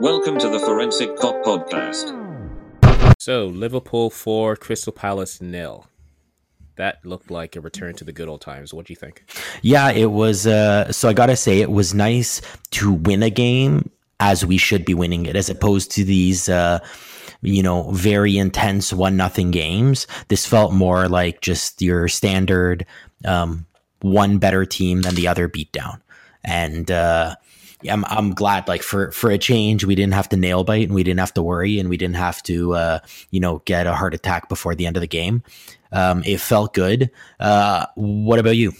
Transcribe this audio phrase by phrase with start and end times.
[0.00, 2.16] Welcome to the Forensic Kop Podcast.
[3.20, 5.88] So, Liverpool 4, Crystal Palace nil.
[6.76, 8.72] That looked like a return to the good old times.
[8.72, 9.30] What do you think?
[9.60, 10.46] Yeah, it was.
[10.46, 12.40] Uh, so I gotta say, it was nice
[12.70, 13.90] to win a game
[14.20, 16.78] as we should be winning it, as opposed to these, uh,
[17.42, 20.06] you know, very intense one nothing games.
[20.28, 22.86] This felt more like just your standard
[23.26, 23.66] um,
[24.00, 26.00] one better team than the other beatdown,
[26.42, 27.34] and uh, yeah,
[27.88, 30.94] I'm I'm glad like for for a change we didn't have to nail bite and
[30.94, 32.98] we didn't have to worry and we didn't have to uh,
[33.30, 35.42] you know get a heart attack before the end of the game.
[35.92, 37.10] Um, it felt good.
[37.38, 38.72] Uh, what about you?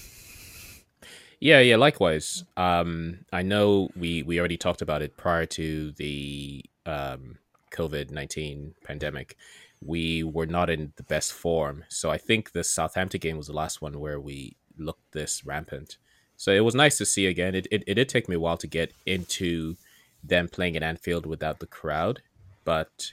[1.40, 1.76] Yeah, yeah.
[1.76, 7.38] Likewise, um, I know we we already talked about it prior to the um,
[7.72, 9.36] COVID nineteen pandemic.
[9.82, 13.54] We were not in the best form, so I think the Southampton game was the
[13.54, 15.96] last one where we looked this rampant.
[16.40, 17.54] So it was nice to see again.
[17.54, 19.76] It, it, it did take me a while to get into
[20.24, 22.22] them playing at Anfield without the crowd,
[22.64, 23.12] but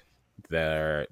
[0.50, 1.08] the,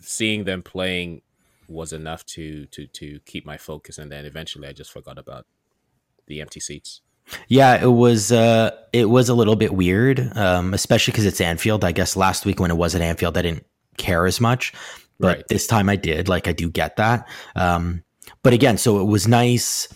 [0.00, 1.22] seeing them playing
[1.68, 5.46] was enough to to to keep my focus, and then eventually I just forgot about
[6.26, 7.00] the empty seats.
[7.46, 11.84] Yeah, it was uh, it was a little bit weird, um, especially because it's Anfield.
[11.84, 13.66] I guess last week when it was at Anfield, I didn't
[13.98, 14.72] care as much,
[15.20, 15.48] but right.
[15.48, 16.28] this time I did.
[16.28, 17.28] Like I do get that.
[17.54, 18.02] Um,
[18.42, 19.86] but again, so it was nice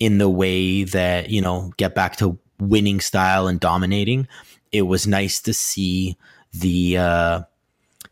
[0.00, 4.28] in the way that, you know, get back to winning style and dominating.
[4.72, 6.16] It was nice to see
[6.52, 7.42] the, uh,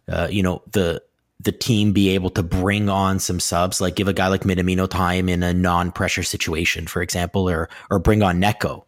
[0.08, 1.02] uh, you know, the,
[1.40, 4.88] the team be able to bring on some subs, like give a guy like Minamino
[4.88, 8.86] time in a non-pressure situation, for example, or or bring on Neco,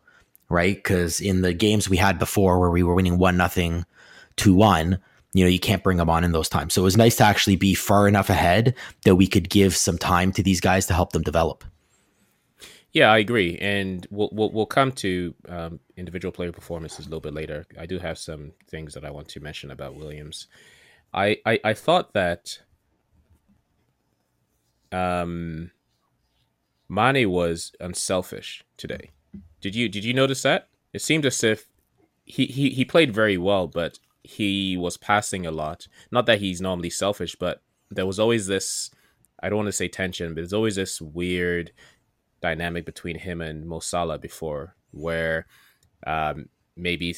[0.48, 0.76] right?
[0.76, 3.84] Because in the games we had before, where we were winning one nothing,
[4.36, 4.98] two one,
[5.34, 6.72] you know, you can't bring them on in those times.
[6.72, 8.74] So it was nice to actually be far enough ahead
[9.04, 11.62] that we could give some time to these guys to help them develop.
[12.96, 17.20] Yeah, I agree, and we'll we'll, we'll come to um, individual player performances a little
[17.20, 17.66] bit later.
[17.78, 20.46] I do have some things that I want to mention about Williams.
[21.12, 22.58] I I, I thought that
[24.92, 25.72] um,
[26.88, 29.10] Mane was unselfish today.
[29.60, 30.70] Did you did you notice that?
[30.94, 31.66] It seemed as if
[32.24, 35.86] he, he, he played very well, but he was passing a lot.
[36.10, 38.90] Not that he's normally selfish, but there was always this
[39.42, 41.72] I don't want to say tension, but there's always this weird
[42.46, 45.46] dynamic between him and Mo Salah before, where
[46.06, 47.16] um, maybe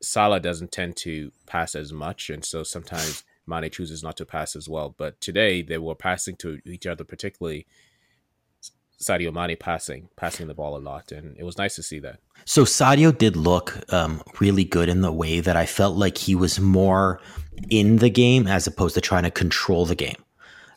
[0.00, 4.56] Salah doesn't tend to pass as much, and so sometimes Mane chooses not to pass
[4.56, 4.94] as well.
[4.96, 7.66] But today they were passing to each other, particularly
[9.00, 12.20] Sadio Mane passing, passing the ball a lot, and it was nice to see that.
[12.46, 16.34] So Sadio did look um, really good in the way that I felt like he
[16.34, 17.20] was more
[17.68, 20.22] in the game as opposed to trying to control the game.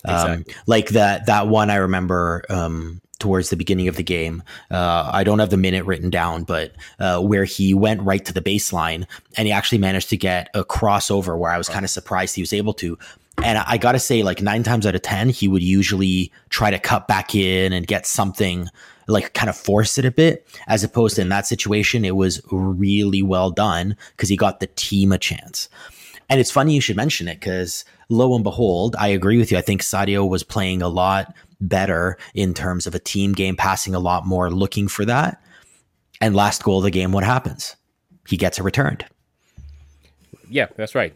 [0.08, 0.56] Um, exactly.
[0.68, 4.44] like that that one I remember um, towards the beginning of the game.
[4.70, 8.34] Uh, I don't have the minute written down, but uh, where he went right to
[8.34, 9.06] the baseline
[9.38, 12.42] and he actually managed to get a crossover where I was kind of surprised he
[12.42, 12.98] was able to.
[13.44, 16.72] And I got to say, like nine times out of 10, he would usually try
[16.72, 18.70] to cut back in and get something
[19.08, 22.42] like kind of force it a bit, as opposed to in that situation, it was
[22.50, 25.70] really well done because he got the team a chance.
[26.30, 29.58] And it's funny you should mention it because lo and behold, I agree with you.
[29.58, 31.36] I think Sadio was playing a lot
[31.68, 35.42] better in terms of a team game, passing a lot more, looking for that.
[36.22, 37.76] And last goal of the game, what happens?
[38.28, 39.06] He gets it returned.
[40.50, 41.16] Yeah, that's right.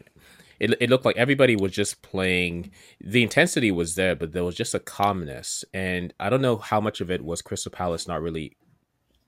[0.59, 2.71] It, it looked like everybody was just playing.
[2.99, 5.63] The intensity was there, but there was just a calmness.
[5.73, 8.57] And I don't know how much of it was Crystal Palace not really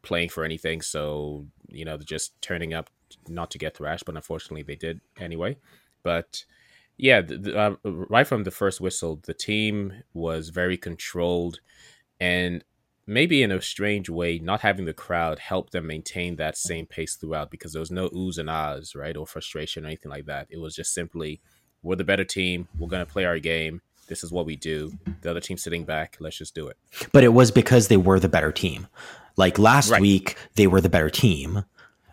[0.01, 0.81] playing for anything.
[0.81, 2.89] So, you know, just turning up
[3.27, 5.57] not to get thrashed, but unfortunately they did anyway.
[6.03, 6.43] But
[6.97, 11.59] yeah, the, the, uh, right from the first whistle, the team was very controlled,
[12.19, 12.63] and
[13.07, 17.15] maybe in a strange way, not having the crowd helped them maintain that same pace
[17.15, 20.47] throughout because there was no oohs and ahs, right, or frustration or anything like that.
[20.49, 21.41] It was just simply,
[21.83, 22.67] we're the better team.
[22.77, 23.81] We're going to play our game.
[24.07, 24.91] This is what we do.
[25.21, 26.17] The other team sitting back.
[26.19, 26.77] Let's just do it.
[27.11, 28.87] But it was because they were the better team.
[29.37, 30.01] Like last right.
[30.01, 31.63] week, they were the better team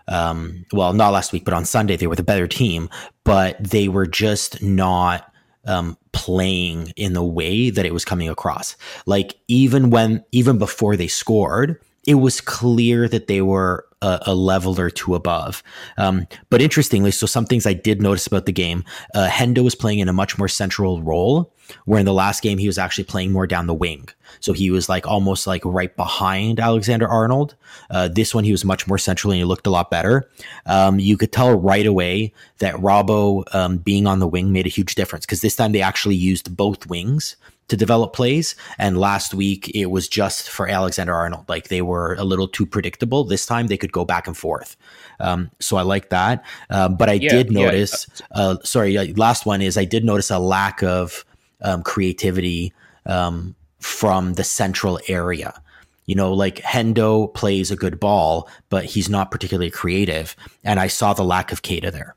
[0.09, 2.89] um, well, not last week, but on Sunday, they were the better team,
[3.25, 5.33] but they were just not
[5.65, 8.77] um, playing in the way that it was coming across.
[9.07, 14.35] Like even when, even before they scored, it was clear that they were a, a
[14.35, 15.63] level or two above.
[15.99, 18.85] Um, but interestingly, so some things I did notice about the game,
[19.15, 21.53] uh, Hendo was playing in a much more central role,
[21.85, 24.09] where in the last game he was actually playing more down the wing.
[24.41, 27.55] So he was like almost like right behind Alexander Arnold.
[27.91, 30.31] Uh, this one he was much more central and he looked a lot better.
[30.67, 34.71] Um, you could tell right away that Robbo um, being on the wing made a
[34.71, 37.37] huge difference because this time they actually used both wings
[37.69, 38.57] to develop plays.
[38.79, 41.49] And last week it was just for Alexander Arnold.
[41.49, 43.25] Like they were a little too predictable.
[43.25, 44.77] This time they could go back and forth.
[45.21, 46.45] Um, so I like that.
[46.71, 48.27] Uh, but I yeah, did notice, yeah.
[48.33, 51.25] uh, sorry, uh, last one is I did notice a lack of
[51.61, 52.73] um, creativity
[53.07, 55.61] um, from the central area.
[56.07, 60.35] You know, like Hendo plays a good ball, but he's not particularly creative.
[60.65, 62.15] And I saw the lack of Keita there.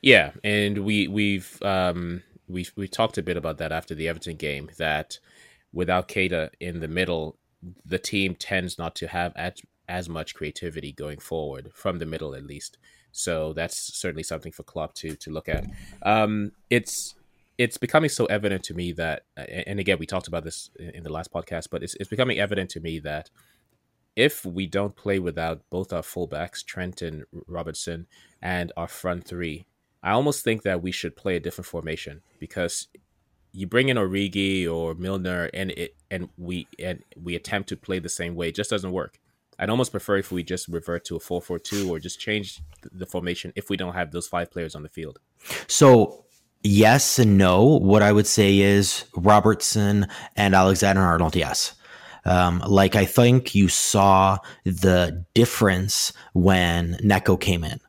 [0.00, 4.36] Yeah, and we we've um, we we talked a bit about that after the Everton
[4.36, 4.70] game.
[4.78, 5.18] That
[5.72, 7.36] without Keita in the middle,
[7.84, 9.54] the team tends not to have as
[9.88, 12.78] as much creativity going forward from the middle, at least.
[13.12, 15.66] So that's certainly something for Klopp to to look at.
[16.02, 17.14] Um, it's
[17.58, 21.12] it's becoming so evident to me that, and again, we talked about this in the
[21.12, 23.30] last podcast, but it's it's becoming evident to me that
[24.14, 28.06] if we don't play without both our fullbacks, Trent and Robertson,
[28.42, 29.66] and our front three,
[30.02, 32.88] I almost think that we should play a different formation because
[33.52, 37.98] you bring in Origi or Milner and it and we and we attempt to play
[37.98, 38.48] the same way.
[38.48, 39.18] It just doesn't work.
[39.58, 42.60] I'd almost prefer if we just revert to a 4-4-2 or just change
[42.92, 45.18] the formation if we don't have those five players on the field.
[45.66, 46.25] So
[46.62, 47.64] yes and no.
[47.78, 50.06] What I would say is Robertson
[50.36, 51.74] and Alexander Arnold, yes.
[52.24, 57.80] Um, like I think you saw the difference when Neco came in.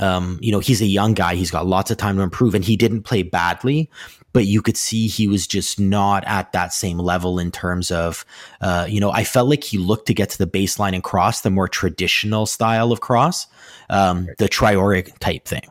[0.00, 1.36] Um, you know, he's a young guy.
[1.36, 3.88] He's got lots of time to improve, and he didn't play badly,
[4.32, 8.24] but you could see he was just not at that same level in terms of,
[8.60, 11.42] uh, you know, I felt like he looked to get to the baseline and cross
[11.42, 13.46] the more traditional style of cross,
[13.88, 15.62] um, the Traore type thing.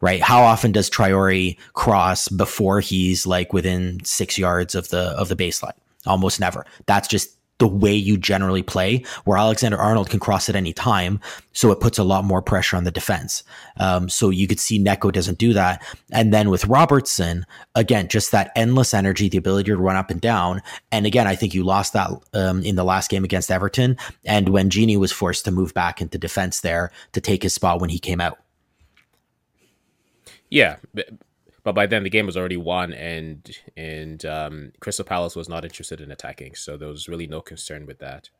[0.00, 0.22] Right?
[0.22, 5.36] How often does Traore cross before he's like within six yards of the of the
[5.36, 5.76] baseline?
[6.06, 6.64] Almost never.
[6.86, 11.20] That's just the way you generally play, where Alexander Arnold can cross at any time.
[11.52, 13.44] So it puts a lot more pressure on the defense.
[13.76, 15.82] Um, so you could see Neco doesn't do that.
[16.10, 17.44] And then with Robertson,
[17.74, 20.62] again, just that endless energy, the ability to run up and down.
[20.90, 23.98] And again, I think you lost that um, in the last game against Everton.
[24.24, 27.80] And when Gini was forced to move back into defense there to take his spot
[27.80, 28.38] when he came out.
[30.50, 30.76] Yeah
[31.62, 35.64] but by then the game was already won, and and um, Crystal Palace was not
[35.64, 38.30] interested in attacking, so there was really no concern with that.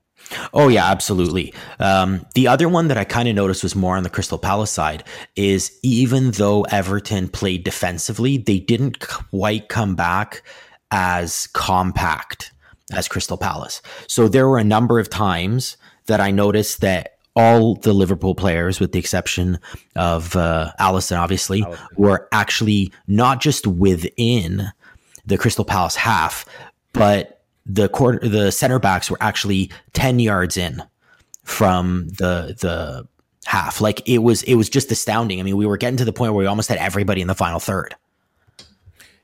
[0.52, 1.54] Oh yeah, absolutely.
[1.78, 4.70] Um, the other one that I kind of noticed was more on the Crystal Palace
[4.70, 5.04] side
[5.34, 10.42] is even though Everton played defensively, they didn't quite come back
[10.90, 12.52] as compact
[12.92, 13.80] as Crystal Palace.
[14.08, 18.80] So there were a number of times that I noticed that all the Liverpool players,
[18.80, 19.58] with the exception
[19.96, 21.96] of uh, Alisson, obviously, Alisson.
[21.96, 24.70] were actually not just within
[25.24, 26.44] the Crystal Palace half,
[26.92, 30.82] but the quarter, the center backs were actually ten yards in
[31.44, 33.06] from the the
[33.46, 33.80] half.
[33.80, 35.40] Like it was, it was just astounding.
[35.40, 37.34] I mean, we were getting to the point where we almost had everybody in the
[37.34, 37.94] final third.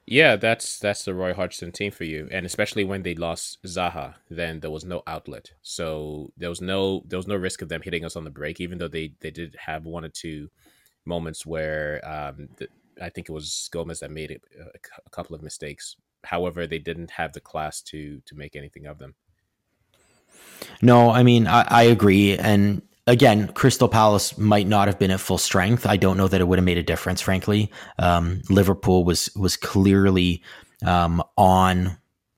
[0.07, 4.15] Yeah, that's that's the Roy Hodgson team for you, and especially when they lost Zaha,
[4.31, 7.83] then there was no outlet, so there was no there was no risk of them
[7.83, 10.49] hitting us on the break, even though they they did have one or two
[11.05, 12.69] moments where um, the,
[13.03, 14.67] I think it was Gomez that made it, a,
[15.07, 15.97] a couple of mistakes.
[16.23, 19.17] However, they didn't have the class to to make anything of them.
[20.81, 25.21] No, I mean I, I agree, and again, Crystal Palace might not have been at
[25.21, 25.87] full strength.
[25.87, 27.71] I don't know that it would have made a difference, frankly.
[27.99, 30.43] Um, Liverpool was was clearly
[30.85, 31.97] um, on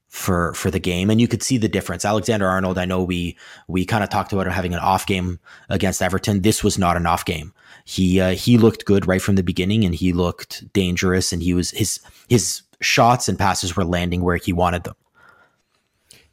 [0.09, 2.05] for for the game, and you could see the difference.
[2.05, 3.37] Alexander Arnold, I know we
[3.67, 5.38] we kind of talked about him having an off game
[5.69, 6.43] against Everton.
[6.43, 7.52] This was not an off game.
[7.85, 11.54] He uh, he looked good right from the beginning, and he looked dangerous, and he
[11.54, 14.95] was his his shots and passes were landing where he wanted them.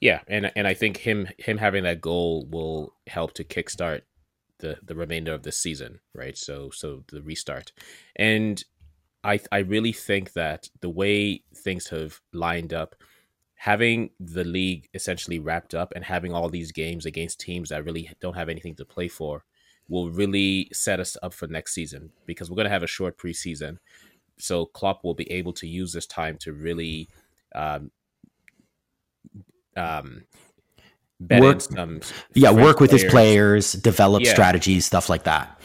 [0.01, 4.01] Yeah, and and I think him him having that goal will help to kickstart
[4.59, 6.37] the the remainder of the season, right?
[6.37, 7.71] So so the restart,
[8.15, 8.63] and
[9.23, 12.95] I I really think that the way things have lined up,
[13.55, 18.09] having the league essentially wrapped up and having all these games against teams that really
[18.21, 19.43] don't have anything to play for,
[19.87, 23.17] will really set us up for next season because we're going to have a short
[23.17, 23.77] preseason.
[24.37, 27.07] So Klopp will be able to use this time to really
[27.53, 27.91] um,
[29.75, 30.23] um,
[31.19, 32.01] work, some
[32.33, 33.03] yeah, work with players.
[33.03, 34.31] his players, develop yeah.
[34.31, 35.59] strategies, stuff like that.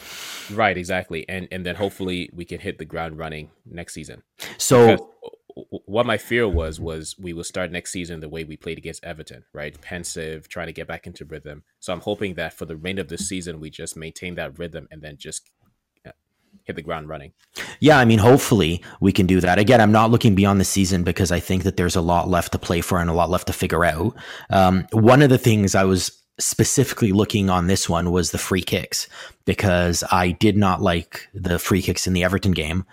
[0.51, 4.23] Right, exactly, and and then hopefully we can hit the ground running next season.
[4.57, 4.91] So.
[4.91, 5.07] Because
[5.85, 9.03] what my fear was was we will start next season the way we played against
[9.03, 9.79] Everton, right?
[9.81, 11.63] Pensive, trying to get back into rhythm.
[11.79, 14.87] So I'm hoping that for the remainder of the season we just maintain that rhythm
[14.91, 15.49] and then just
[16.63, 17.33] hit the ground running.
[17.79, 19.59] Yeah, I mean, hopefully we can do that.
[19.59, 22.51] Again, I'm not looking beyond the season because I think that there's a lot left
[22.53, 24.15] to play for and a lot left to figure out.
[24.49, 28.61] Um, one of the things I was specifically looking on this one was the free
[28.61, 29.07] kicks
[29.45, 32.85] because I did not like the free kicks in the Everton game.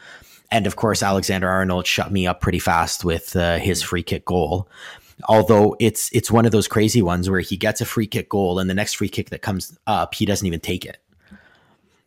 [0.50, 4.24] And of course, Alexander Arnold shut me up pretty fast with uh, his free kick
[4.24, 4.68] goal.
[5.24, 8.58] Although it's it's one of those crazy ones where he gets a free kick goal
[8.58, 10.98] and the next free kick that comes up, he doesn't even take it.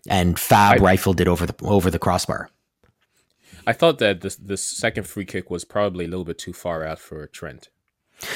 [0.09, 2.49] And Fab I, rifled it over the over the crossbar.
[3.67, 6.83] I thought that this the second free kick was probably a little bit too far
[6.83, 7.69] out for Trent.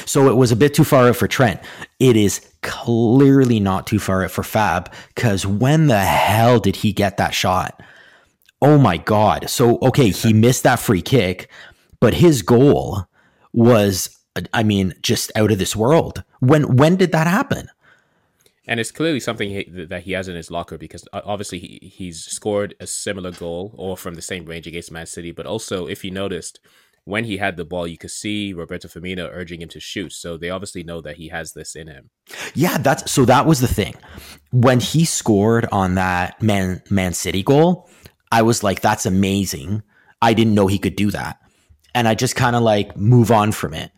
[0.05, 1.59] So it was a bit too far out for Trent.
[1.99, 6.91] It is clearly not too far out for Fab because when the hell did he
[6.91, 7.81] get that shot?
[8.61, 9.49] Oh my God.
[9.49, 11.49] So, okay, he missed that free kick,
[11.99, 13.05] but his goal
[13.53, 14.09] was,
[14.53, 16.23] I mean, just out of this world.
[16.39, 17.69] When, when did that happen?
[18.67, 21.91] And it's clearly something he, that he has in his locker because uh, obviously he,
[21.93, 25.31] he's scored a similar goal or from the same range against Man City.
[25.31, 26.59] But also, if you noticed,
[27.03, 30.11] when he had the ball, you could see Roberto Firmino urging him to shoot.
[30.11, 32.09] So they obviously know that he has this in him.
[32.55, 33.93] Yeah, that's so that was the thing.
[34.51, 37.89] When he scored on that Man Man City goal,
[38.31, 39.83] I was like, that's amazing.
[40.21, 41.37] I didn't know he could do that.
[41.93, 43.91] And I just kind of like move on from it.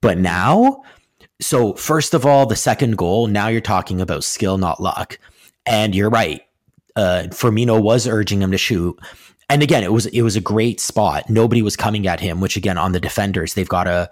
[0.00, 0.82] But now,
[1.40, 5.18] so first of all, the second goal, now you're talking about skill, not luck.
[5.66, 6.42] And you're right.
[6.96, 8.98] Uh, Firmino was urging him to shoot
[9.50, 11.30] and again, it was it was a great spot.
[11.30, 14.10] Nobody was coming at him, which again on the defenders, they've got to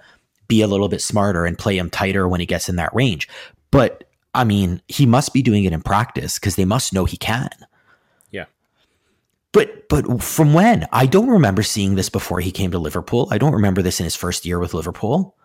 [0.48, 3.28] be a little bit smarter and play him tighter when he gets in that range.
[3.70, 4.04] But
[4.34, 7.50] I mean, he must be doing it in practice because they must know he can.
[8.30, 8.46] Yeah.
[9.52, 10.86] But but from when?
[10.90, 13.28] I don't remember seeing this before he came to Liverpool.
[13.30, 15.36] I don't remember this in his first year with Liverpool.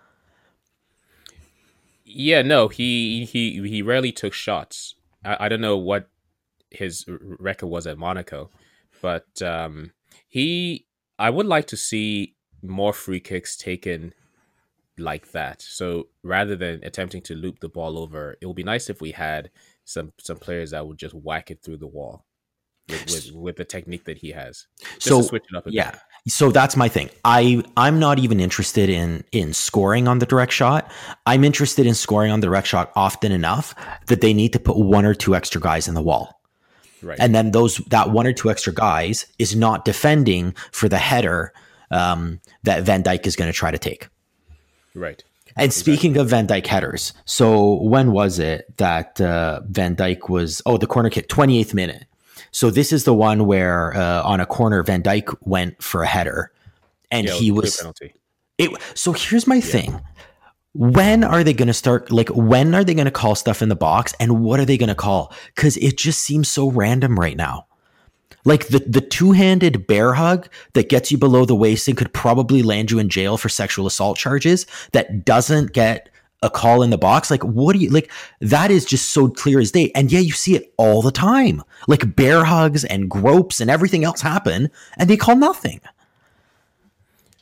[2.13, 4.95] Yeah, no, he he he rarely took shots.
[5.23, 6.09] I, I don't know what
[6.69, 8.49] his record was at Monaco
[9.01, 9.91] but um,
[10.29, 10.85] he,
[11.19, 14.13] I would like to see more free kicks taken
[14.97, 15.61] like that.
[15.61, 19.11] So rather than attempting to loop the ball over, it would be nice if we
[19.11, 19.49] had
[19.83, 22.25] some some players that would just whack it through the wall
[22.87, 24.67] with with, with the technique that he has.
[24.93, 25.63] Just so switch it up.
[25.67, 25.97] yeah.
[26.27, 27.09] So that's my thing.
[27.25, 30.91] I I'm not even interested in in scoring on the direct shot.
[31.25, 33.73] I'm interested in scoring on the direct shot often enough
[34.05, 36.39] that they need to put one or two extra guys in the wall.
[37.01, 37.17] Right.
[37.19, 41.53] And then those that one or two extra guys is not defending for the header
[41.89, 44.07] um, that Van Dijk is going to try to take.
[44.93, 45.23] Right.
[45.55, 45.95] And exactly.
[45.95, 50.61] speaking of Van Dijk headers, so when was it that uh, Van Dijk was?
[50.67, 52.05] Oh, the corner kick, twenty eighth minute.
[52.51, 56.07] So this is the one where uh, on a corner Van Dijk went for a
[56.07, 56.51] header,
[57.09, 57.77] and yeah, he was.
[57.77, 58.13] Penalty.
[58.57, 59.61] It, so here's my yeah.
[59.61, 60.01] thing
[60.73, 63.69] when are they going to start like when are they going to call stuff in
[63.69, 67.19] the box and what are they going to call cuz it just seems so random
[67.19, 67.65] right now
[68.45, 72.63] like the the two-handed bear hug that gets you below the waist and could probably
[72.63, 76.09] land you in jail for sexual assault charges that doesn't get
[76.41, 77.29] a call in the box?
[77.29, 79.91] Like what do you like that is just so clear as day.
[79.95, 81.63] And yeah you see it all the time.
[81.87, 85.81] Like bear hugs and gropes and everything else happen and they call nothing.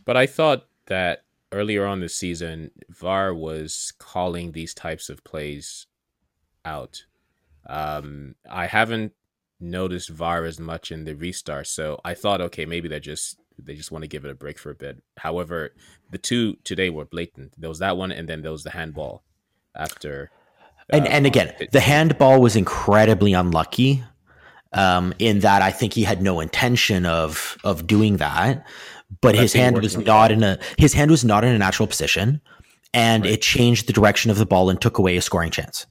[0.06, 5.88] But i thought that earlier on this season, VAR was calling these types of plays
[6.66, 7.06] out.
[7.68, 9.14] Um, I haven't
[9.60, 13.76] noticed VAR as much in the restart, so I thought, okay, maybe they're just they
[13.76, 15.02] just want to give it a break for a bit.
[15.18, 15.74] However,
[16.12, 17.54] the two today were blatant.
[17.58, 19.24] There was that one, and then there was the handball
[19.76, 20.32] after.
[20.90, 24.04] And uh, and again, it, the handball was incredibly unlucky.
[24.72, 28.64] Um, in that I think he had no intention of of doing that
[29.22, 32.42] but his hand was not in a his hand was not in a natural position,
[32.94, 33.34] and right.
[33.34, 35.86] it changed the direction of the ball and took away a scoring chance.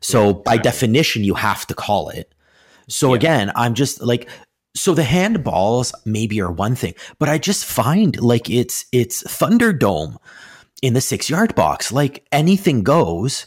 [0.00, 2.32] So yeah, by definition, you have to call it.
[2.88, 3.16] So yeah.
[3.16, 4.28] again, I'm just like
[4.78, 10.16] so the handballs maybe are one thing, but I just find like it's it's Thunderdome
[10.82, 11.92] in the six yard box.
[11.92, 13.46] Like anything goes,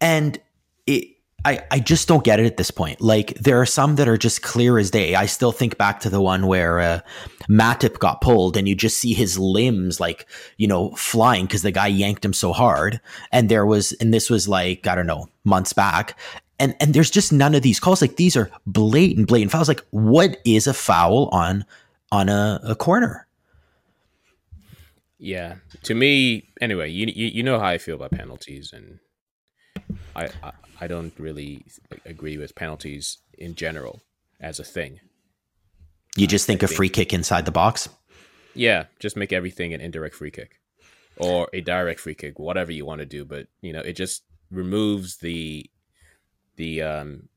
[0.00, 0.38] and
[0.86, 3.00] it I, I just don't get it at this point.
[3.02, 5.14] Like there are some that are just clear as day.
[5.14, 7.00] I still think back to the one where uh,
[7.50, 11.70] Matip got pulled and you just see his limbs like, you know, flying because the
[11.70, 12.98] guy yanked him so hard.
[13.30, 16.18] And there was, and this was like, I don't know, months back.
[16.58, 18.00] And, and there's just none of these calls.
[18.00, 19.68] Like these are blatant, blatant fouls.
[19.68, 21.64] Like what is a foul on,
[22.12, 23.26] on a, a corner?
[25.18, 25.56] Yeah.
[25.84, 29.00] To me, anyway, you, you, you know how I feel about penalties and
[30.14, 31.64] I, I I don't really
[32.04, 34.02] agree with penalties in general
[34.40, 35.00] as a thing.
[36.16, 37.88] You just think a free kick inside the box?
[38.54, 40.60] Yeah, just make everything an indirect free kick
[41.16, 43.24] or a direct free kick, whatever you want to do.
[43.24, 45.68] But you know, it just removes the
[46.56, 47.28] the um,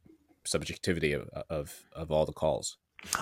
[0.43, 2.77] subjectivity of, of of all the calls.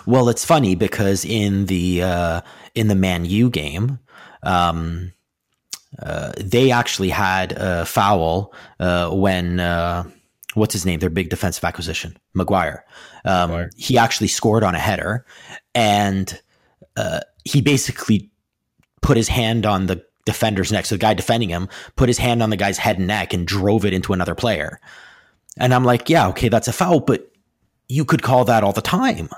[0.06, 2.42] Well, it's funny because in the uh,
[2.76, 4.00] in the Man U game,
[4.44, 5.14] um,
[6.02, 10.04] uh, they actually had a foul uh, when uh,
[10.54, 11.00] what's his name?
[11.00, 12.82] Their big defensive acquisition, McGuire.
[13.26, 13.70] Um, Maguire.
[13.78, 15.26] He actually scored on a header,
[15.74, 16.40] and
[16.96, 18.32] uh, he basically
[19.02, 20.86] put his hand on the defender's neck.
[20.86, 23.46] So the guy defending him put his hand on the guy's head and neck and
[23.46, 24.80] drove it into another player.
[25.58, 27.32] And I'm like, yeah, okay, that's a foul, but
[27.88, 29.30] you could call that all the time.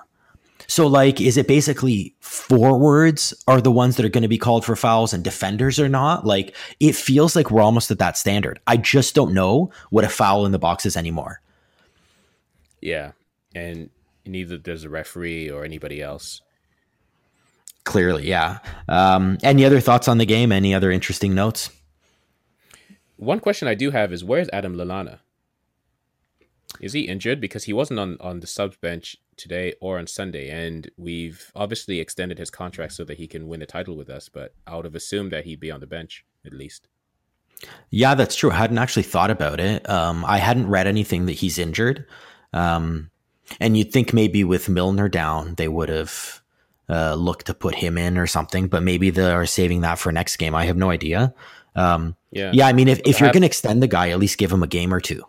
[0.68, 4.66] So, like, is it basically forwards are the ones that are going to be called
[4.66, 6.26] for fouls and defenders are not?
[6.26, 8.60] Like, it feels like we're almost at that standard.
[8.68, 11.42] I just don't know what a foul in the box is anymore.
[12.82, 13.12] Yeah.
[13.56, 13.90] And
[14.26, 16.42] neither does a referee or anybody else.
[17.86, 18.60] Clearly, yeah.
[18.90, 20.52] Um, any other thoughts on the game?
[20.52, 21.70] Any other interesting notes?
[23.16, 25.20] One question I do have is where's Adam Lallana?
[26.82, 27.42] Is he injured?
[27.42, 32.00] Because he wasn't on, on the subs bench today or on Sunday, and we've obviously
[32.00, 34.30] extended his contract so that he can win the title with us.
[34.30, 36.88] But I would have assumed that he'd be on the bench at least.
[37.90, 38.52] Yeah, that's true.
[38.52, 39.88] I hadn't actually thought about it.
[39.90, 42.06] Um, I hadn't read anything that he's injured.
[42.54, 43.10] Um,
[43.60, 46.42] and you'd think maybe with Milner down, they would have
[46.90, 50.38] uh, looked to put him in or something, but maybe they're saving that for next
[50.38, 50.54] game.
[50.54, 51.34] I have no idea.
[51.76, 52.52] Um, yeah.
[52.54, 52.68] Yeah.
[52.68, 54.68] I mean, if, if you're going to extend the guy, at least give him a
[54.68, 55.24] game or two.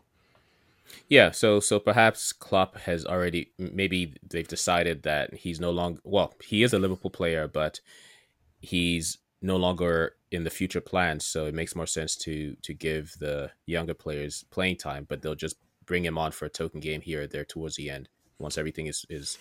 [1.08, 6.34] Yeah, so so perhaps Klopp has already maybe they've decided that he's no longer well,
[6.44, 7.80] he is a Liverpool player, but
[8.60, 13.14] he's no longer in the future plans, so it makes more sense to to give
[13.20, 17.00] the younger players playing time, but they'll just bring him on for a token game
[17.00, 19.38] here or there towards the end once everything is is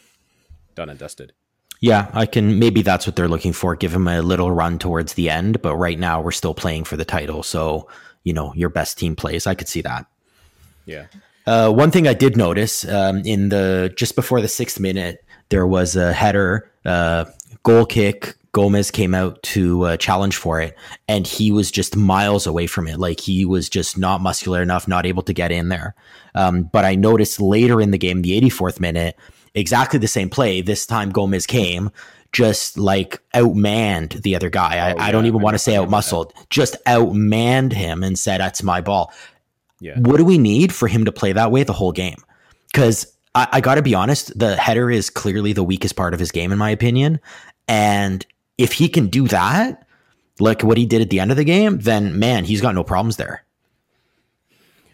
[0.75, 1.33] done and dusted.
[1.81, 5.13] Yeah, I can maybe that's what they're looking for, give him a little run towards
[5.13, 7.89] the end, but right now we're still playing for the title, so
[8.23, 9.47] you know, your best team plays.
[9.47, 10.05] I could see that.
[10.85, 11.07] Yeah.
[11.47, 15.65] Uh, one thing I did notice um, in the just before the sixth minute, there
[15.65, 17.25] was a header, uh,
[17.63, 18.35] goal kick.
[18.51, 20.75] Gomez came out to uh, challenge for it,
[21.07, 22.99] and he was just miles away from it.
[22.99, 25.95] Like he was just not muscular enough, not able to get in there.
[26.35, 29.15] Um, but I noticed later in the game, the 84th minute,
[29.53, 30.61] exactly the same play.
[30.61, 31.91] This time Gomez came,
[32.33, 34.77] just like outmanned the other guy.
[34.77, 38.41] I, oh, yeah, I don't even want to say outmuscled, just outmanned him and said,
[38.41, 39.13] "That's my ball."
[39.79, 39.99] Yeah.
[39.99, 42.17] What do we need for him to play that way the whole game?
[42.71, 46.19] Because I, I got to be honest, the header is clearly the weakest part of
[46.19, 47.19] his game, in my opinion.
[47.67, 48.25] And
[48.57, 49.87] if he can do that,
[50.39, 52.83] like what he did at the end of the game, then man, he's got no
[52.83, 53.43] problems there.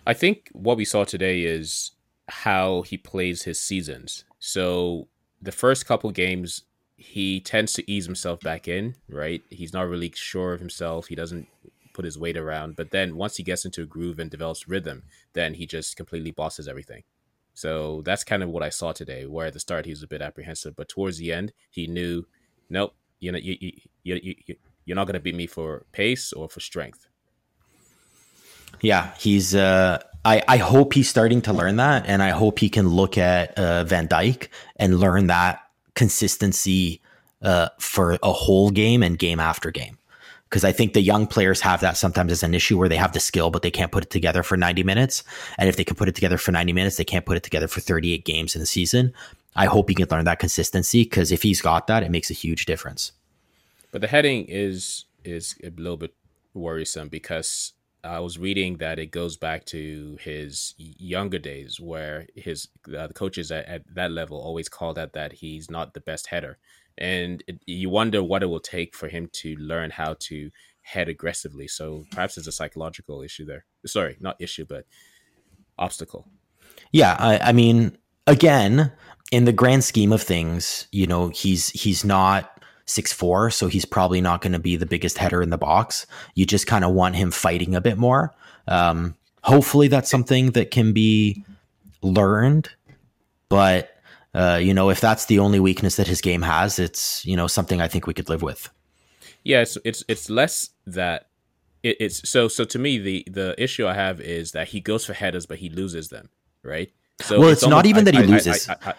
[0.06, 1.92] I think what we saw today is
[2.28, 4.26] how he plays his seasons.
[4.40, 5.08] So
[5.42, 6.64] the first couple games,
[6.98, 9.42] he tends to ease himself back in, right?
[9.50, 11.08] He's not really sure of himself.
[11.08, 11.48] He doesn't
[11.94, 12.76] put his weight around.
[12.76, 15.04] But then once he gets into a groove and develops rhythm,
[15.34, 17.04] then he just completely bosses everything.
[17.54, 19.26] So that's kind of what I saw today.
[19.26, 22.26] Where at the start he was a bit apprehensive, but towards the end he knew,
[22.70, 23.72] nope, you know, you, you,
[24.04, 27.08] you, you you're not going to beat me for pace or for strength.
[28.82, 29.56] Yeah, he's.
[29.56, 33.18] Uh, I I hope he's starting to learn that, and I hope he can look
[33.18, 35.62] at uh, Van Dijk and learn that
[35.94, 37.02] consistency
[37.42, 39.98] uh, for a whole game and game after game
[40.54, 43.14] because I think the young players have that sometimes as an issue where they have
[43.14, 45.24] the skill, but they can't put it together for 90 minutes.
[45.58, 47.68] And if they can put it together for 90 minutes, they can't put it together
[47.68, 49.16] for 38 games in the season.
[49.56, 52.36] I hope he can learn that consistency because if he's got that, it makes a
[52.36, 53.14] huge difference.
[53.92, 56.14] But the heading is is a little bit
[56.54, 62.68] worrisome because I was reading that it goes back to his younger days where his
[62.96, 66.28] uh, the coaches at, at that level always called out that he's not the best
[66.28, 66.60] header
[66.98, 70.52] and it, you wonder what it will take for him to learn how to
[70.82, 71.68] head aggressively.
[71.68, 73.66] So perhaps there's a psychological issue there.
[73.86, 74.86] Sorry, not issue, but
[75.78, 76.28] obstacle.
[76.92, 78.92] Yeah, I, I mean, again,
[79.32, 83.86] in the grand scheme of things, you know, he's he's not six four, so he's
[83.86, 86.06] probably not going to be the biggest header in the box.
[86.36, 88.34] You just kind of want him fighting a bit more.
[88.68, 91.44] Um, hopefully, that's something that can be
[92.02, 92.70] learned,
[93.50, 93.93] but
[94.34, 97.48] uh, you know, if that's the only weakness that his game has, it's you know
[97.48, 98.70] something I think we could live with.
[99.44, 101.28] Yeah, it's it's, it's less that
[101.84, 105.06] it, it's so so to me the the issue I have is that he goes
[105.06, 106.30] for headers but he loses them,
[106.64, 106.92] right?
[107.22, 108.94] So well, it's, it's almost, not even that he I, loses; I, I,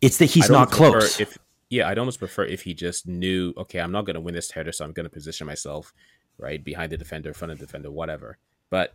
[0.00, 1.18] it's that he's not close.
[1.20, 1.36] If
[1.68, 4.52] yeah, I'd almost prefer if he just knew, okay, I'm not going to win this
[4.52, 5.92] header, so I'm going to position myself
[6.38, 8.38] right behind the defender, front of the defender, whatever.
[8.70, 8.94] But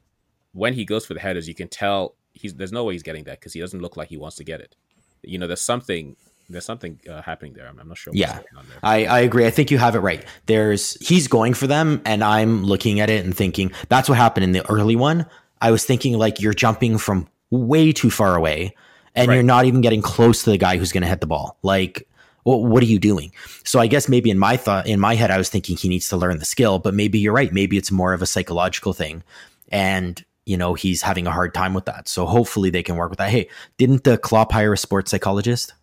[0.54, 3.26] when he goes for the headers, you can tell he's there's no way he's getting
[3.26, 4.78] that because he doesn't look like he wants to get it
[5.24, 6.16] you know, there's something
[6.52, 7.68] there's something uh, happening there.
[7.68, 8.14] I'm, I'm, not sure.
[8.14, 8.40] yeah,
[8.84, 9.46] I, I agree.
[9.46, 10.26] I think you have it right.
[10.46, 14.44] There's he's going for them, and I'm looking at it and thinking that's what happened
[14.44, 15.26] in the early one.
[15.62, 18.76] I was thinking like you're jumping from way too far away,
[19.16, 19.36] and right.
[19.36, 21.58] you're not even getting close to the guy who's going to hit the ball.
[21.64, 22.08] Like,
[22.44, 23.32] what are you doing?
[23.64, 26.10] So I guess maybe in my thought, in my head, I was thinking he needs
[26.10, 27.54] to learn the skill, but maybe you're right.
[27.54, 29.24] Maybe it's more of a psychological thing,
[29.72, 32.08] and you know, he's having a hard time with that.
[32.08, 33.30] So hopefully they can work with that.
[33.30, 35.74] Hey, didn't the Klopp hire a sports psychologist?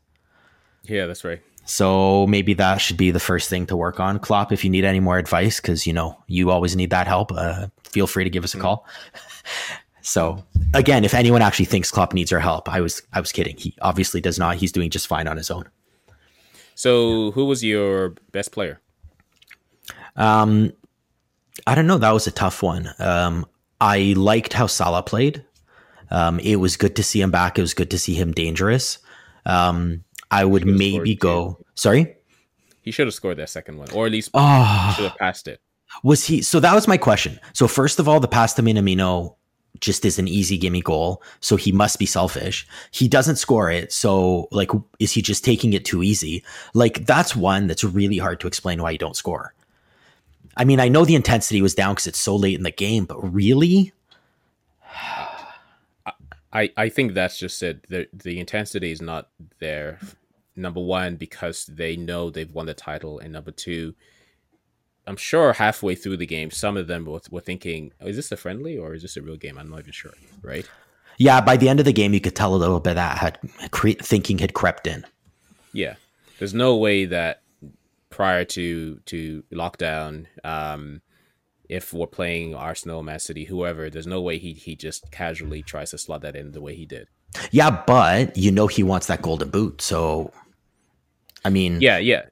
[0.84, 1.40] Yeah, that's right.
[1.64, 4.18] So maybe that should be the first thing to work on.
[4.18, 7.30] Klopp, if you need any more advice, because you know you always need that help,
[7.30, 8.86] uh, feel free to give us a call.
[10.00, 10.42] so
[10.72, 13.56] again, if anyone actually thinks Klopp needs our help, I was I was kidding.
[13.58, 14.56] He obviously does not.
[14.56, 15.68] He's doing just fine on his own.
[16.74, 18.80] So who was your best player?
[20.16, 20.72] Um,
[21.66, 21.98] I don't know.
[21.98, 22.88] That was a tough one.
[22.98, 23.44] Um,
[23.80, 25.44] I liked how Salah played.
[26.10, 27.58] Um, it was good to see him back.
[27.58, 28.98] It was good to see him dangerous.
[29.44, 31.58] Um, I would maybe go.
[31.74, 32.14] Sorry,
[32.82, 35.60] he should have scored that second one, or at least oh, should have passed it.
[36.02, 36.42] Was he?
[36.42, 37.38] So that was my question.
[37.52, 39.36] So first of all, the pass to Minamino
[39.80, 41.22] just is an easy gimme goal.
[41.40, 42.66] So he must be selfish.
[42.90, 43.92] He doesn't score it.
[43.92, 46.44] So like, is he just taking it too easy?
[46.74, 49.54] Like that's one that's really hard to explain why you don't score.
[50.56, 53.04] I mean, I know the intensity was down because it's so late in the game,
[53.04, 53.92] but really,
[56.52, 57.88] I, I think that's just it.
[57.88, 59.28] The the intensity is not
[59.60, 60.00] there.
[60.56, 63.94] Number one, because they know they've won the title, and number two,
[65.06, 68.32] I'm sure halfway through the game, some of them were, were thinking, oh, "Is this
[68.32, 70.14] a friendly or is this a real game?" I'm not even sure.
[70.42, 70.68] Right?
[71.18, 71.40] Yeah.
[71.40, 73.38] By the end of the game, you could tell a little bit that had
[73.70, 75.04] cre- thinking had crept in.
[75.72, 75.94] Yeah.
[76.38, 77.42] There's no way that
[78.18, 81.00] prior to to lockdown, um,
[81.68, 85.92] if we're playing Arsenal, Man City, whoever, there's no way he he just casually tries
[85.92, 87.06] to slot that in the way he did.
[87.52, 90.32] Yeah, but you know he wants that golden boot, so
[91.44, 92.24] I mean, yeah, yeah.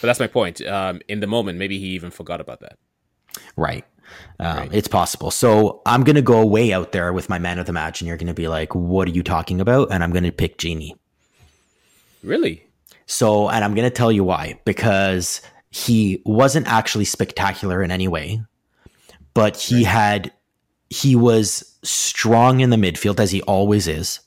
[0.00, 0.64] But that's my point.
[0.64, 2.78] Um, in the moment, maybe he even forgot about that.
[3.56, 3.84] Right.
[4.38, 4.70] Um, right.
[4.72, 5.32] It's possible.
[5.32, 8.06] So I'm going to go way out there with my man of the match, and
[8.06, 10.56] you're going to be like, "What are you talking about?" And I'm going to pick
[10.56, 10.92] Gini.
[12.22, 12.67] Really?
[13.08, 15.40] So, and I'm going to tell you why because
[15.70, 18.42] he wasn't actually spectacular in any way,
[19.34, 20.30] but he had
[20.90, 24.20] he was strong in the midfield as he always is.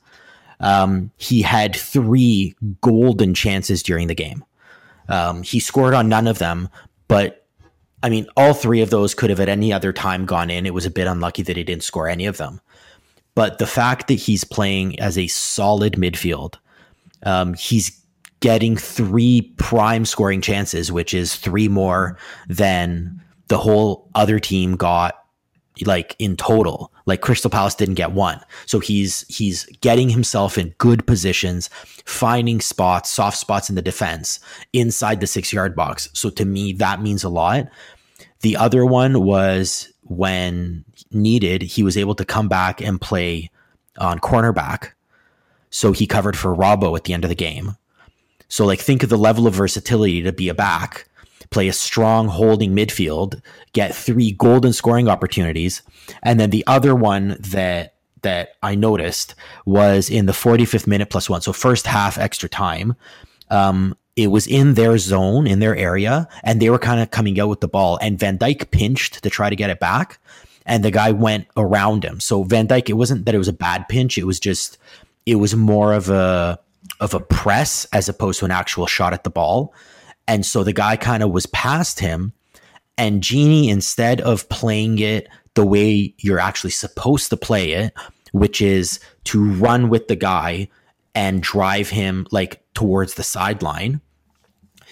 [0.59, 4.43] Um, he had three golden chances during the game.
[5.09, 6.69] Um, he scored on none of them,
[7.07, 7.47] but
[8.03, 10.65] I mean, all three of those could have at any other time gone in.
[10.65, 12.61] It was a bit unlucky that he didn't score any of them.
[13.35, 16.55] But the fact that he's playing as a solid midfield,
[17.23, 18.00] um, he's
[18.41, 25.15] getting three prime scoring chances, which is three more than the whole other team got
[25.85, 26.91] like in total.
[27.05, 28.39] Like Crystal Palace didn't get one.
[28.65, 31.69] So he's he's getting himself in good positions,
[32.05, 34.39] finding spots, soft spots in the defense
[34.73, 36.09] inside the 6-yard box.
[36.13, 37.67] So to me that means a lot.
[38.41, 43.49] The other one was when needed, he was able to come back and play
[43.97, 44.91] on cornerback.
[45.69, 47.77] So he covered for Robbo at the end of the game.
[48.51, 51.07] So like think of the level of versatility to be a back,
[51.51, 55.81] play a strong holding midfield, get three golden scoring opportunities,
[56.21, 59.35] and then the other one that that I noticed
[59.65, 61.41] was in the 45th minute plus one.
[61.41, 62.95] So first half extra time.
[63.49, 67.39] Um, it was in their zone, in their area, and they were kind of coming
[67.39, 67.97] out with the ball.
[68.01, 70.19] And Van Dijk pinched to try to get it back,
[70.65, 72.19] and the guy went around him.
[72.19, 74.77] So Van Dijk, it wasn't that it was a bad pinch; it was just,
[75.25, 76.59] it was more of a
[77.01, 79.73] of a press as opposed to an actual shot at the ball.
[80.27, 82.31] And so the guy kind of was past him.
[82.97, 87.93] And Gini, instead of playing it the way you're actually supposed to play it,
[88.31, 90.69] which is to run with the guy
[91.15, 93.99] and drive him like towards the sideline,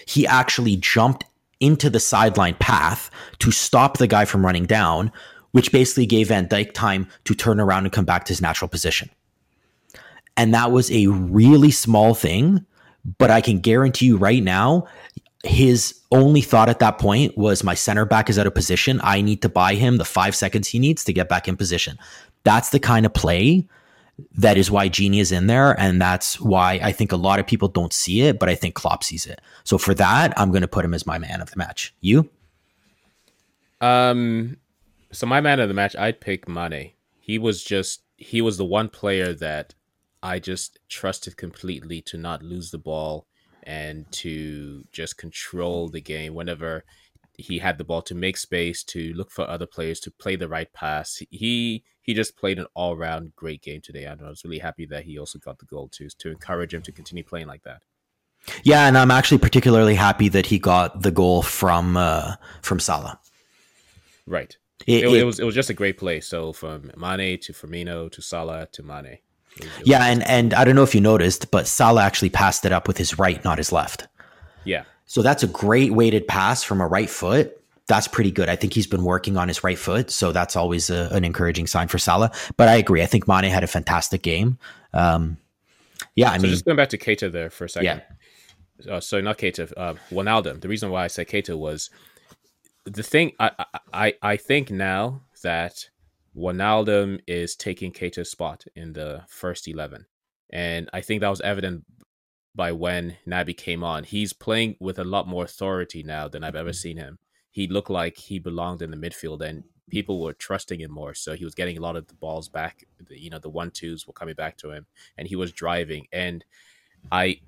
[0.06, 1.24] he actually jumped
[1.60, 5.12] into the sideline path to stop the guy from running down,
[5.52, 8.68] which basically gave Van Dijk time to turn around and come back to his natural
[8.68, 9.10] position.
[10.40, 12.64] And that was a really small thing,
[13.18, 14.86] but I can guarantee you right now,
[15.44, 19.02] his only thought at that point was my center back is out of position.
[19.04, 21.98] I need to buy him the five seconds he needs to get back in position.
[22.42, 23.68] That's the kind of play
[24.38, 25.78] that is why Gini is in there.
[25.78, 28.74] And that's why I think a lot of people don't see it, but I think
[28.74, 29.42] Klopp sees it.
[29.64, 31.94] So for that, I'm going to put him as my man of the match.
[32.00, 32.30] You?
[33.82, 34.56] Um,
[35.12, 36.92] so my man of the match, I'd pick Mane.
[37.18, 39.74] He was just, he was the one player that
[40.22, 43.26] I just trusted completely to not lose the ball
[43.62, 46.84] and to just control the game whenever
[47.36, 50.48] he had the ball to make space to look for other players to play the
[50.48, 51.22] right pass.
[51.30, 54.86] He he just played an all round great game today, and I was really happy
[54.86, 57.82] that he also got the goal too to encourage him to continue playing like that.
[58.62, 63.18] Yeah, and I'm actually particularly happy that he got the goal from uh, from Salah.
[64.26, 64.56] Right.
[64.86, 66.20] It, it, it, was it was just a great play.
[66.20, 69.18] So from Mane to Firmino to Salah to Mane.
[69.84, 72.88] Yeah, and and I don't know if you noticed, but Salah actually passed it up
[72.88, 74.08] with his right, not his left.
[74.64, 74.84] Yeah.
[75.06, 77.56] So that's a great weighted pass from a right foot.
[77.88, 78.48] That's pretty good.
[78.48, 81.66] I think he's been working on his right foot, so that's always a, an encouraging
[81.66, 82.30] sign for Salah.
[82.56, 83.02] But I agree.
[83.02, 84.58] I think Mane had a fantastic game.
[84.94, 85.36] Um,
[86.14, 88.02] yeah, I so mean, just going back to Keita there for a second.
[88.86, 88.94] Yeah.
[88.94, 90.60] uh, sorry, not Keita, uh, Wijnaldum.
[90.60, 91.90] The reason why I said Keita was
[92.84, 93.32] the thing.
[93.40, 95.90] I, I I think now that
[96.36, 100.06] Wijnaldum is taking Keita's spot in the first eleven,
[100.50, 101.84] and I think that was evident
[102.54, 104.04] by when Naby came on.
[104.04, 106.74] He's playing with a lot more authority now than I've ever mm-hmm.
[106.74, 107.18] seen him.
[107.50, 111.14] He looked like he belonged in the midfield, and people were trusting him more.
[111.14, 112.84] So he was getting a lot of the balls back.
[113.08, 114.86] The, you know, the one twos were coming back to him,
[115.18, 116.06] and he was driving.
[116.12, 116.44] And
[117.10, 117.40] I,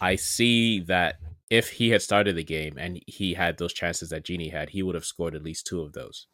[0.00, 1.16] I see that
[1.48, 4.82] if he had started the game and he had those chances that Gini had, he
[4.82, 6.26] would have scored at least two of those.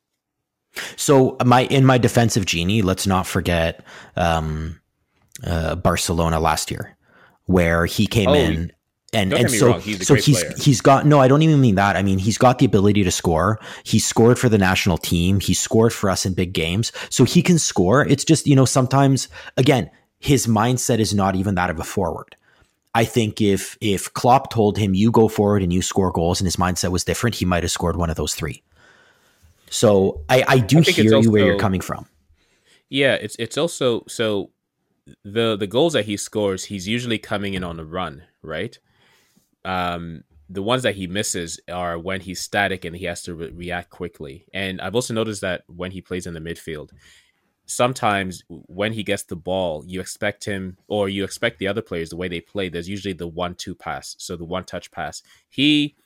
[0.97, 3.85] So my in my defensive genie, let's not forget
[4.17, 4.81] um,
[5.45, 6.97] uh, Barcelona last year,
[7.47, 8.73] where he came oh, in
[9.13, 10.55] and and so so he's player.
[10.59, 11.97] he's got no I don't even mean that.
[11.97, 13.59] I mean he's got the ability to score.
[13.85, 15.41] He scored for the national team.
[15.41, 16.93] He scored for us in big games.
[17.11, 18.07] So he can score.
[18.07, 22.37] It's just you know sometimes again his mindset is not even that of a forward.
[22.95, 26.47] I think if if Klopp told him you go forward and you score goals and
[26.47, 28.63] his mindset was different he might have scored one of those three
[29.73, 32.07] so I I do I hear also, you where you're coming from
[32.89, 34.51] yeah it's it's also so
[35.25, 38.79] the the goals that he scores he's usually coming in on a run right
[39.65, 43.51] um, the ones that he misses are when he's static and he has to re-
[43.51, 44.45] react quickly.
[44.53, 46.91] And I've also noticed that when he plays in the midfield,
[47.65, 52.11] sometimes when he gets the ball, you expect him or you expect the other players
[52.11, 52.69] the way they play.
[52.69, 55.23] There's usually the one-two pass, so the one-touch pass.
[55.49, 55.97] He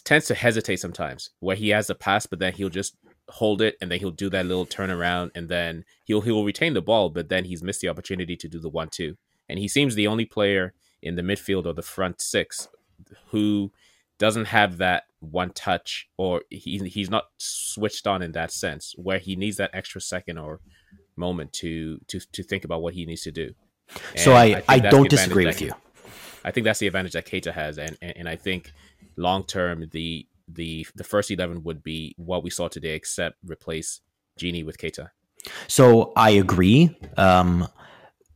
[0.00, 2.96] tends to hesitate sometimes where he has a pass, but then he'll just
[3.28, 6.82] hold it and then he'll do that little turnaround and then he'll he'll retain the
[6.82, 9.16] ball, but then he's missed the opportunity to do the one-two.
[9.48, 12.68] And he seems the only player in the midfield or the front six
[13.28, 13.72] who
[14.18, 19.18] doesn't have that one touch or he, he's not switched on in that sense where
[19.18, 20.60] he needs that extra second or
[21.16, 23.52] moment to to to think about what he needs to do.
[24.12, 25.72] And so I I, I don't disagree with you.
[26.44, 28.72] I think that's the advantage that Keita has, and and, and I think
[29.16, 34.00] long term the the the first eleven would be what we saw today, except replace
[34.38, 35.10] Gini with Keita.
[35.68, 36.96] So I agree.
[37.16, 37.68] Um,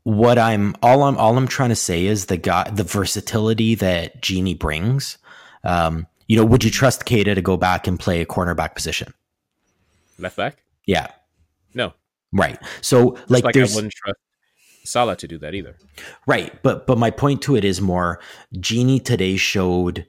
[0.03, 4.23] what I'm all I'm all I'm trying to say is the guy the versatility that
[4.23, 5.19] Gini brings.
[5.65, 9.13] Um, you know, would you trust Keita to go back and play a cornerback position?
[10.19, 10.63] Left back?
[10.87, 11.09] Yeah.
[11.75, 11.93] No.
[12.33, 12.59] Right.
[12.81, 14.19] So like, like I wouldn't trust
[14.85, 15.77] Salah to do that either.
[16.27, 16.63] Right.
[16.63, 18.21] But but my point to it is more
[18.55, 20.07] Gini today showed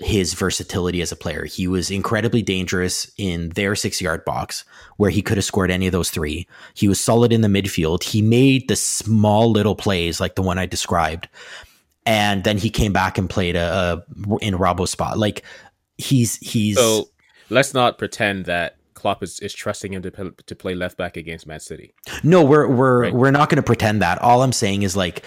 [0.00, 1.44] his versatility as a player.
[1.44, 4.64] He was incredibly dangerous in their six yard box
[4.96, 6.46] where he could have scored any of those three.
[6.74, 8.02] He was solid in the midfield.
[8.02, 11.28] He made the small little plays like the one I described.
[12.06, 15.18] And then he came back and played a, a in Robbo's spot.
[15.18, 15.44] Like
[15.98, 17.10] he's he's so
[17.50, 21.46] let's not pretend that Klopp is, is trusting him to to play left back against
[21.46, 21.92] Man City.
[22.22, 23.14] No, we're we're right?
[23.14, 24.18] we're not going to pretend that.
[24.22, 25.24] All I'm saying is like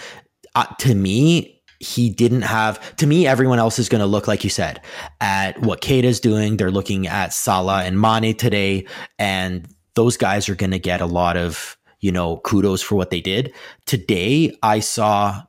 [0.56, 1.53] uh, to me,
[1.84, 4.80] he didn't have to me everyone else is going to look like you said
[5.20, 8.86] at what Keita's doing they're looking at Salah and Mane today
[9.18, 13.10] and those guys are going to get a lot of you know kudos for what
[13.10, 13.52] they did
[13.86, 15.42] today I saw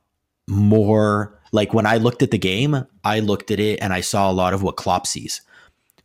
[0.46, 4.30] more like when I looked at the game I looked at it and I saw
[4.30, 5.40] a lot of what Klopp sees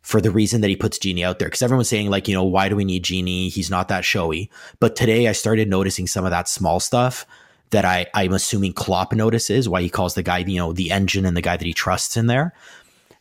[0.02, 1.46] for the reason that he puts Gini out there.
[1.46, 3.50] Because everyone's saying, like, you know, why do we need Gini?
[3.50, 4.50] He's not that showy.
[4.80, 7.24] But today I started noticing some of that small stuff
[7.72, 11.26] that I, I'm assuming Klopp notices, why he calls the guy, you know, the engine
[11.26, 12.54] and the guy that he trusts in there.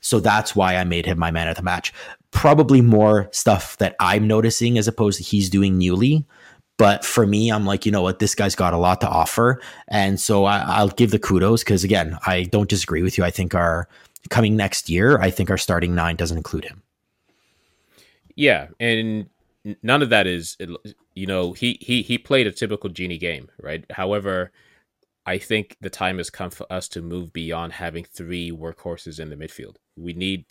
[0.02, 1.94] So that's why I made him my man of the match.
[2.32, 6.26] Probably more stuff that I'm noticing as opposed to he's doing newly.
[6.78, 9.62] But for me, I'm like, you know what, this guy's got a lot to offer.
[9.88, 13.24] And so I, will give the kudos because, again, I don't disagree with you.
[13.24, 13.88] I think our
[14.30, 16.82] coming next year, I think our starting nine doesn't include him.
[18.36, 18.68] Yeah.
[18.80, 19.30] And
[19.84, 20.58] none of that is
[21.14, 23.86] you know he he he played a typical Gini game right?
[23.92, 24.52] However
[25.26, 29.30] i think the time has come for us to move beyond having three workhorses in
[29.30, 29.76] the midfield.
[29.96, 30.46] We need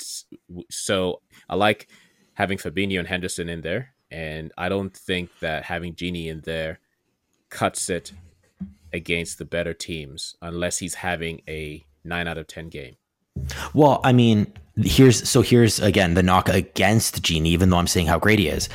[0.71, 1.89] so i like
[2.35, 6.79] having fabinho and henderson in there and i don't think that having Gini in there
[7.49, 8.13] cuts it
[8.93, 12.97] against the better teams unless he's having a 9 out of 10 game.
[13.75, 18.07] Well i mean here's so here's again the knock against Gini, even though I'm saying
[18.07, 18.69] how great he is.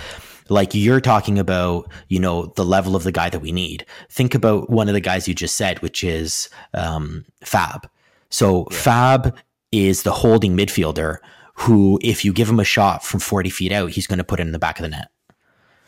[0.49, 3.85] Like you're talking about, you know, the level of the guy that we need.
[4.09, 7.89] Think about one of the guys you just said, which is um, Fab.
[8.29, 8.77] So yeah.
[8.77, 9.37] Fab
[9.71, 11.17] is the holding midfielder
[11.55, 14.39] who, if you give him a shot from 40 feet out, he's going to put
[14.39, 15.09] it in the back of the net.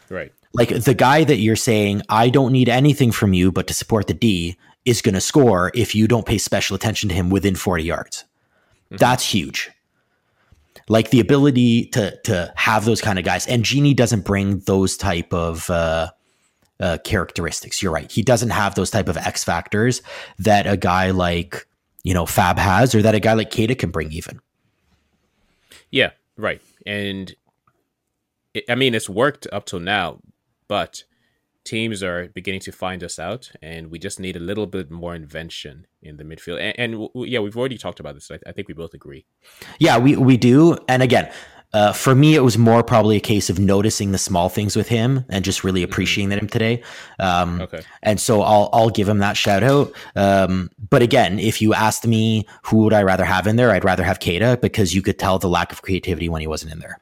[0.09, 0.33] Right.
[0.53, 4.07] Like the guy that you're saying, I don't need anything from you but to support
[4.07, 7.55] the D is going to score if you don't pay special attention to him within
[7.55, 8.23] 40 yards.
[8.85, 8.97] Mm-hmm.
[8.97, 9.69] That's huge
[10.89, 13.47] like the ability to to have those kind of guys.
[13.47, 16.09] And Gini doesn't bring those type of uh,
[16.79, 17.81] uh, characteristics.
[17.81, 18.11] You're right.
[18.11, 20.01] He doesn't have those type of X factors
[20.39, 21.67] that a guy like
[22.03, 24.39] you know Fab has, or that a guy like Keita can bring even.
[25.91, 26.61] Yeah, right.
[26.85, 27.33] And
[28.53, 30.19] it, I mean, it's worked up till now,
[30.67, 31.03] but
[31.67, 35.13] teams are beginning to find us out, and we just need a little bit more
[35.13, 36.59] invention in the midfield.
[36.59, 38.31] And, and w- yeah, we've already talked about this.
[38.31, 39.25] I, I, think we both agree.
[39.79, 40.77] Yeah, we we do.
[40.87, 41.31] And again,
[41.73, 44.87] uh, for me, it was more probably a case of noticing the small things with
[44.87, 45.91] him and just really mm-hmm.
[45.91, 46.45] appreciating mm-hmm.
[46.45, 46.83] him today.
[47.19, 47.81] Um, okay.
[48.01, 49.91] And so I'll I'll give him that shout out.
[50.15, 53.83] Um, but again, if you asked me who would I rather have in there, I'd
[53.83, 56.79] rather have Keita because you could tell the lack of creativity when he wasn't in
[56.79, 56.99] there.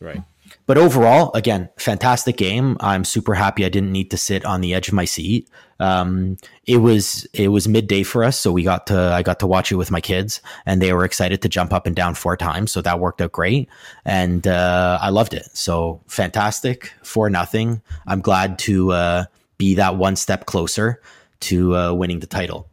[0.00, 0.22] Right.
[0.66, 2.76] But overall, again, fantastic game.
[2.80, 5.48] I'm super happy I didn't need to sit on the edge of my seat.
[5.80, 9.46] Um, it was it was midday for us, so we got to I got to
[9.46, 12.36] watch it with my kids, and they were excited to jump up and down four
[12.36, 12.70] times.
[12.70, 13.68] So that worked out great,
[14.04, 15.48] and uh, I loved it.
[15.54, 17.82] So fantastic for nothing.
[18.06, 19.24] I'm glad to uh,
[19.58, 21.00] be that one step closer
[21.40, 22.68] to uh, winning the title.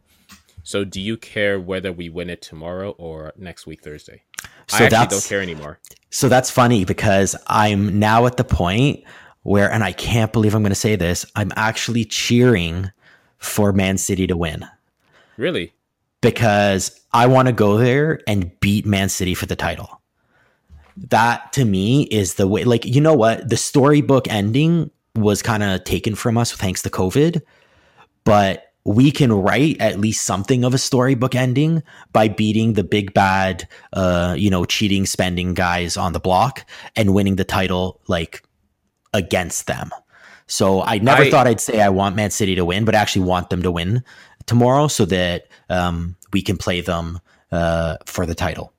[0.62, 4.22] So, do you care whether we win it tomorrow or next week Thursday?
[4.70, 5.78] So I actually don't care anymore.
[6.10, 9.04] So that's funny because I'm now at the point
[9.42, 12.90] where, and I can't believe I'm going to say this, I'm actually cheering
[13.38, 14.66] for Man City to win.
[15.36, 15.72] Really?
[16.20, 20.00] Because I want to go there and beat Man City for the title.
[20.96, 23.48] That to me is the way, like, you know what?
[23.48, 27.40] The storybook ending was kind of taken from us thanks to COVID,
[28.24, 33.14] but we can write at least something of a storybook ending by beating the big
[33.14, 36.64] bad, uh, you know, cheating, spending guys on the block
[36.96, 38.42] and winning the title like
[39.14, 39.90] against them.
[40.48, 42.98] So I never I, thought I'd say I want Man City to win, but I
[42.98, 44.02] actually want them to win
[44.46, 47.20] tomorrow so that um, we can play them
[47.52, 48.72] uh, for the title.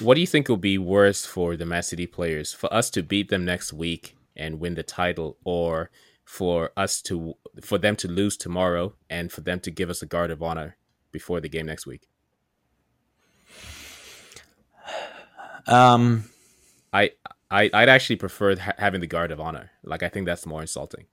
[0.00, 2.54] What do you think will be worse for the Man City players?
[2.54, 5.90] For us to beat them next week and win the title, or
[6.26, 10.06] for us to for them to lose tomorrow and for them to give us a
[10.06, 10.76] guard of honor
[11.12, 12.08] before the game next week?
[15.66, 16.28] Um,
[16.92, 17.12] I
[17.50, 19.70] I I'd actually prefer ha- having the guard of honor.
[19.84, 21.06] Like I think that's more insulting.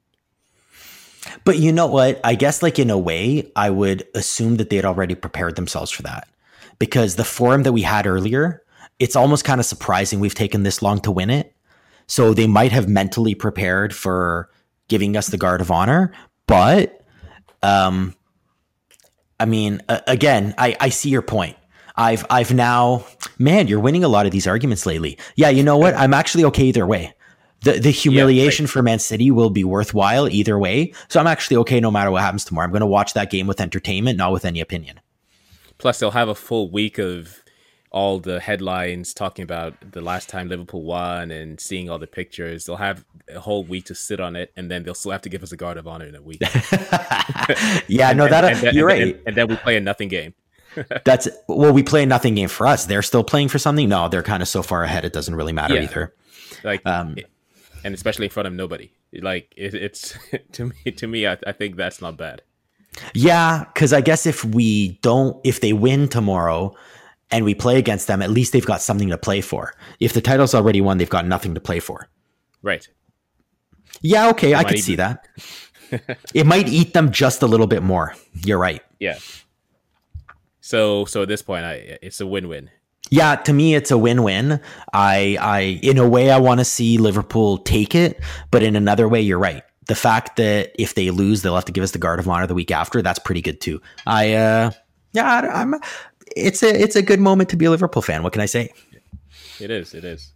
[1.46, 2.20] But you know what?
[2.24, 5.92] I guess like in a way, I would assume that they had already prepared themselves
[5.92, 6.28] for that
[6.80, 8.62] because the forum that we had earlier,
[9.00, 11.56] it's almost kind of surprising we've taken this long to win it.
[12.08, 14.50] So they might have mentally prepared for
[14.94, 16.14] giving us the guard of honor.
[16.46, 17.04] But,
[17.64, 18.14] um,
[19.40, 21.58] I mean, uh, again, I, I see your point.
[21.96, 23.06] I've I've now,
[23.40, 25.18] man, you're winning a lot of these arguments lately.
[25.36, 25.96] Yeah, you know what?
[25.96, 27.14] I'm actually okay either way.
[27.62, 28.74] The the humiliation yeah, right.
[28.74, 30.94] for Man City will be worthwhile either way.
[31.08, 32.66] So I'm actually okay no matter what happens tomorrow.
[32.66, 35.00] I'm going to watch that game with entertainment, not with any opinion.
[35.80, 37.43] Plus, they'll have a full week of
[37.94, 42.66] all the headlines talking about the last time Liverpool won and seeing all the pictures.
[42.66, 45.30] They'll have a whole week to sit on it, and then they'll still have to
[45.30, 46.42] give us a guard of honor in a week.
[47.88, 49.22] yeah, and, no, that and, and, you're right.
[49.26, 50.34] And, then we play a nothing game.
[51.06, 52.86] That's well, we play a nothing game for us.
[52.88, 53.88] They're still playing for something.
[53.88, 55.84] No, they're kind of so far ahead; it doesn't really matter yeah.
[55.84, 56.16] either.
[56.64, 57.16] Like, um,
[57.84, 58.92] and especially in front of nobody.
[59.14, 60.18] Like, it, it's
[60.54, 60.92] to me.
[60.92, 62.42] To me, I, I think that's not bad.
[63.14, 66.76] Yeah, because I guess if we don't, if they win tomorrow,
[67.34, 69.74] and we play against them, at least they've got something to play for.
[70.00, 72.08] If the title's already won, they've got nothing to play for.
[72.62, 72.88] Right.
[74.02, 75.28] Yeah, okay, I could see that.
[76.34, 78.14] it might eat them just a little bit more.
[78.46, 78.84] You're right.
[79.00, 79.18] Yeah.
[80.62, 82.70] So so at this point I it's a win-win.
[83.10, 84.60] Yeah, to me it's a win-win.
[84.94, 89.10] I I in a way I want to see Liverpool take it, but in another
[89.10, 89.64] way you're right.
[89.88, 92.48] The fact that if they lose they'll have to give us the guard of honor
[92.48, 93.82] the week after, that's pretty good too.
[94.06, 94.72] I uh
[95.14, 95.76] yeah, I, I'm
[96.36, 98.24] it's a it's a good moment to be a Liverpool fan.
[98.24, 98.72] What can I say?
[99.60, 99.94] It is.
[99.94, 100.34] It is.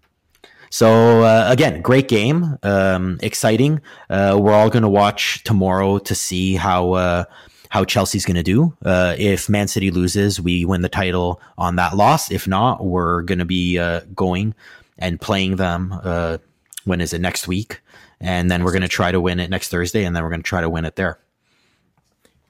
[0.70, 3.82] So uh, again, great game, um, exciting.
[4.10, 7.24] Uh, we're all going to watch tomorrow to see how uh,
[7.70, 8.76] how Chelsea's going to do.
[8.84, 12.32] Uh, if Man City loses, we win the title on that loss.
[12.32, 14.54] If not, we're going to be uh, going
[14.98, 15.98] and playing them.
[16.04, 16.38] Uh,
[16.86, 17.82] when is it next week?
[18.20, 20.42] And then we're going to try to win it next Thursday, and then we're going
[20.42, 21.20] to try to win it there.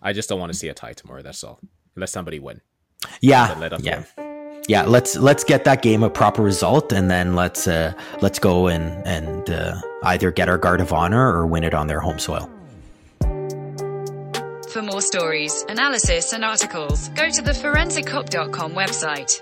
[0.01, 1.21] I just don't want to see a tie tomorrow.
[1.21, 1.59] That's all.
[1.95, 2.61] Let somebody win.
[3.21, 4.63] Yeah, yeah, win.
[4.67, 4.83] yeah.
[4.83, 9.05] Let's let's get that game a proper result, and then let's uh, let's go and
[9.05, 12.49] and uh, either get our guard of honor or win it on their home soil.
[14.71, 19.41] For more stories, analysis, and articles, go to the forensickop.com website.